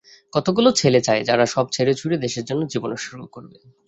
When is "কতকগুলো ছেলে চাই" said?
0.33-1.19